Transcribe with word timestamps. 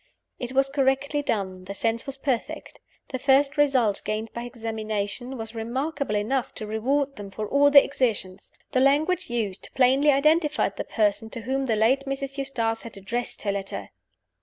It 0.39 0.53
was 0.53 0.67
correctly 0.67 1.21
done: 1.21 1.65
the 1.65 1.75
sense 1.75 2.07
was 2.07 2.17
perfect. 2.17 2.79
The 3.09 3.19
first 3.19 3.55
result 3.55 4.01
gained 4.03 4.33
by 4.33 4.45
examination 4.45 5.37
was 5.37 5.53
remarkable 5.53 6.15
enough 6.15 6.55
to 6.55 6.65
reward 6.65 7.17
them 7.17 7.29
for 7.29 7.47
all 7.47 7.69
their 7.69 7.83
exertions. 7.83 8.51
The 8.71 8.79
language 8.79 9.29
used 9.29 9.69
plainly 9.75 10.09
identified 10.09 10.75
the 10.77 10.85
person 10.85 11.29
to 11.29 11.41
whom 11.41 11.67
the 11.67 11.75
late 11.75 12.05
Mrs. 12.07 12.39
Eustace 12.39 12.81
had 12.81 12.97
addressed 12.97 13.43
her 13.43 13.51
letter. 13.51 13.91